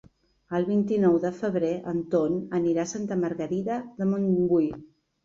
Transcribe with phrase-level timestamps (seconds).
[0.59, 4.67] El vint-i-nou de febrer en Ton anirà a Santa Margarida de Montbui.